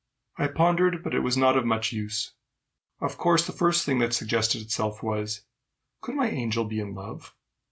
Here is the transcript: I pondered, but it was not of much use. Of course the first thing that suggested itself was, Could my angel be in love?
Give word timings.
I 0.35 0.47
pondered, 0.47 1.03
but 1.03 1.13
it 1.13 1.19
was 1.19 1.37
not 1.37 1.55
of 1.55 1.63
much 1.63 1.91
use. 1.93 2.31
Of 3.01 3.19
course 3.19 3.45
the 3.45 3.51
first 3.53 3.85
thing 3.85 3.99
that 3.99 4.15
suggested 4.15 4.59
itself 4.63 5.03
was, 5.03 5.41
Could 6.01 6.15
my 6.15 6.27
angel 6.27 6.65
be 6.65 6.79
in 6.79 6.95
love? 6.95 7.35